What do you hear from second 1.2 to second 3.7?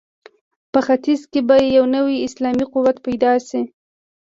کې به یو نوی اسلامي قوت پیدا شي.